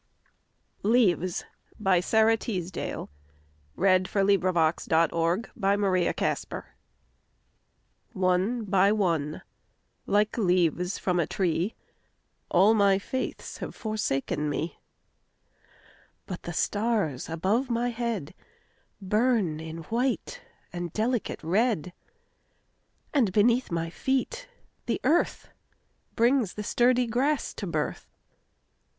Leaves 0.81 1.45
By 1.79 1.99
Sara 1.99 2.35
Teasdale 2.35 3.11
ONE 3.75 4.05
by 8.63 8.91
one, 8.91 9.41
like 10.07 10.37
leaves 10.39 10.97
from 10.97 11.19
a 11.19 11.27
tree, 11.27 11.75
All 12.49 12.73
my 12.73 12.97
faiths 12.97 13.57
have 13.59 13.75
forsaken 13.75 14.49
me; 14.49 14.79
But 16.25 16.41
the 16.41 16.53
stars 16.53 17.29
above 17.29 17.69
my 17.69 17.91
headBurn 17.91 19.61
in 19.61 19.83
white 19.89 20.41
and 20.73 20.91
delicate 20.93 21.43
red, 21.43 21.93
And 23.13 23.31
beneath 23.31 23.69
my 23.69 23.91
feet 23.91 24.47
the 24.87 24.99
earthBrings 25.03 26.55
the 26.55 26.63
sturdy 26.63 27.05
grass 27.05 27.53
to 27.53 27.67
birth. 27.67 28.09